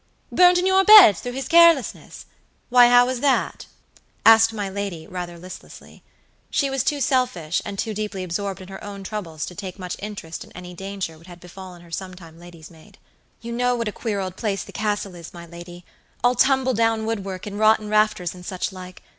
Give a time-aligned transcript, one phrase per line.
[0.31, 2.25] "Burnt in your beds through his carelessness!
[2.69, 3.67] Why, how was that?"
[4.25, 6.01] asked my lady, rather listlessly.
[6.49, 9.95] She was too selfish, and too deeply absorbed in her own troubles to take much
[9.99, 12.97] interest in any danger which had befallen her some time lady's maid.
[13.41, 15.85] "You know what a queer old place the Castle is, my lady;
[16.23, 19.03] all tumble down wood work, and rotten rafters, and such like.